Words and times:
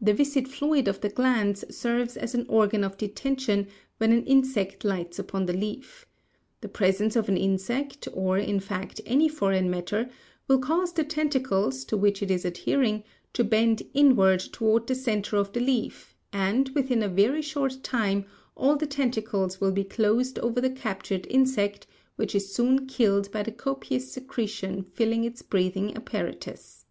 The 0.00 0.12
viscid 0.14 0.48
fluid 0.48 0.88
of 0.88 1.00
the 1.00 1.08
glands 1.08 1.64
serves 1.78 2.16
as 2.16 2.34
an 2.34 2.44
organ 2.48 2.82
of 2.82 2.96
detention 2.98 3.68
when 3.98 4.10
an 4.10 4.24
insect 4.26 4.84
lights 4.84 5.16
upon 5.20 5.46
the 5.46 5.52
leaf. 5.52 6.06
The 6.60 6.66
presence 6.68 7.14
of 7.14 7.28
an 7.28 7.36
insect, 7.36 8.08
or, 8.12 8.36
in 8.36 8.58
fact, 8.58 9.00
any 9.06 9.28
foreign 9.28 9.70
matter, 9.70 10.10
will 10.48 10.58
cause 10.58 10.92
the 10.92 11.04
tentacles, 11.04 11.84
to 11.84 11.96
which 11.96 12.20
it 12.20 12.32
is 12.32 12.44
adhering, 12.44 13.04
to 13.32 13.44
bend 13.44 13.84
inward 13.94 14.40
toward 14.40 14.88
the 14.88 14.96
center 14.96 15.36
of 15.36 15.52
the 15.52 15.60
leaf 15.60 16.16
and 16.32 16.70
within 16.70 17.00
a 17.00 17.06
very 17.08 17.40
short 17.40 17.84
time 17.84 18.24
all 18.56 18.74
the 18.74 18.88
tentacles 18.88 19.60
will 19.60 19.70
be 19.70 19.84
closed 19.84 20.36
over 20.40 20.60
the 20.60 20.70
captured 20.70 21.28
insect, 21.28 21.86
which 22.16 22.34
is 22.34 22.52
soon 22.52 22.88
killed 22.88 23.30
by 23.30 23.44
the 23.44 23.52
copious 23.52 24.10
secretion 24.10 24.82
filling 24.82 25.22
its 25.22 25.42
breathing 25.42 25.94
apparatus. 25.96 26.86